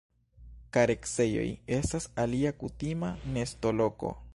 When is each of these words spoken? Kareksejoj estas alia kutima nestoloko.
Kareksejoj 0.77 1.45
estas 1.79 2.09
alia 2.25 2.57
kutima 2.65 3.15
nestoloko. 3.39 4.17